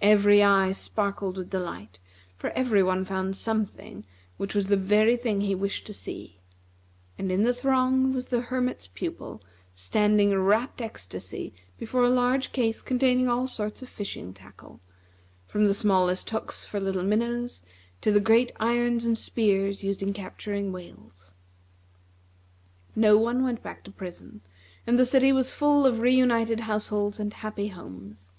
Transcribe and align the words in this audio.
Every 0.00 0.40
eye 0.40 0.70
sparkled 0.70 1.36
with 1.36 1.50
delight, 1.50 1.98
for 2.36 2.50
every 2.50 2.80
one 2.80 3.04
found 3.04 3.34
something 3.34 4.04
which 4.36 4.54
was 4.54 4.68
the 4.68 4.76
very 4.76 5.16
thing 5.16 5.40
he 5.40 5.52
wished 5.56 5.84
to 5.88 5.92
see; 5.92 6.38
and 7.18 7.32
in 7.32 7.42
the 7.42 7.52
throng 7.52 8.12
was 8.12 8.26
the 8.26 8.40
Hermit's 8.40 8.86
Pupil, 8.86 9.42
standing 9.74 10.30
in 10.30 10.38
rapt 10.42 10.80
ecstasy 10.80 11.52
before 11.76 12.04
a 12.04 12.08
large 12.08 12.52
case 12.52 12.82
containing 12.82 13.28
all 13.28 13.48
sorts 13.48 13.82
of 13.82 13.88
fishing 13.88 14.32
tackle, 14.32 14.78
from 15.48 15.66
the 15.66 15.74
smallest 15.74 16.30
hooks 16.30 16.64
for 16.64 16.78
little 16.78 17.02
minnows 17.02 17.64
to 18.00 18.12
the 18.12 18.20
great 18.20 18.52
irons 18.60 19.04
and 19.04 19.18
spears 19.18 19.82
used 19.82 20.04
in 20.04 20.12
capturing 20.12 20.70
whales. 20.70 21.34
No 22.94 23.18
one 23.18 23.42
went 23.42 23.60
back 23.60 23.82
to 23.82 23.90
prison, 23.90 24.40
and 24.86 25.00
the 25.00 25.04
city 25.04 25.32
was 25.32 25.50
full 25.50 25.84
of 25.84 25.98
re 25.98 26.14
united 26.14 26.60
households 26.60 27.18
and 27.18 27.32
happy 27.34 27.66
homes. 27.70 28.30